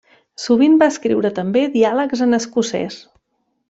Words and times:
Sovint 0.45 0.77
va 0.83 0.87
escriure 0.93 1.33
també 1.41 1.65
diàlegs 1.79 2.27
en 2.29 2.43
escocès. 2.43 3.03